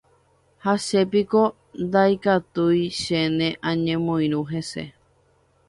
[0.63, 1.41] Ha chépiko
[1.83, 4.83] ndaikatúi chéne añemoirũ hese.